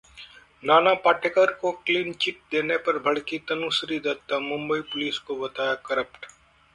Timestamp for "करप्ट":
5.85-6.25